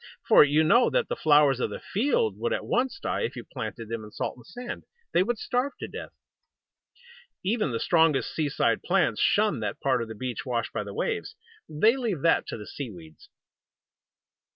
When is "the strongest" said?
7.71-8.33